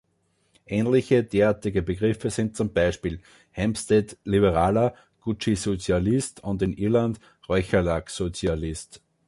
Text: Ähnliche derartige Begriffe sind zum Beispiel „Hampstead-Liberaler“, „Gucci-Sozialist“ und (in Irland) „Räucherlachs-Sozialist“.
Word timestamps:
Ähnliche 0.65 1.23
derartige 1.23 1.83
Begriffe 1.83 2.31
sind 2.31 2.57
zum 2.57 2.73
Beispiel 2.73 3.21
„Hampstead-Liberaler“, 3.53 4.95
„Gucci-Sozialist“ 5.19 6.43
und 6.43 6.63
(in 6.63 6.73
Irland) 6.73 7.19
„Räucherlachs-Sozialist“. 7.47 8.99